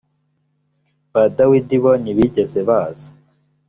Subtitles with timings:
[1.11, 3.09] ba dawidi bo ntibigeze baza